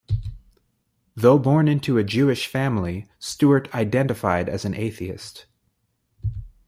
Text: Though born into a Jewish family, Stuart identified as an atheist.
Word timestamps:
Though 1.15 1.37
born 1.37 1.67
into 1.67 1.99
a 1.99 2.03
Jewish 2.03 2.47
family, 2.47 3.05
Stuart 3.19 3.69
identified 3.71 4.49
as 4.49 4.65
an 4.65 4.73
atheist. 4.73 5.45